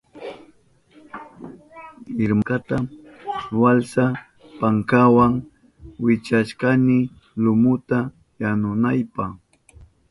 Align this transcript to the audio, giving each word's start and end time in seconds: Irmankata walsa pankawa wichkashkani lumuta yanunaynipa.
Irmankata 2.23 2.77
walsa 3.61 4.05
pankawa 4.59 5.25
wichkashkani 6.03 6.97
lumuta 7.43 7.99
yanunaynipa. 8.41 9.23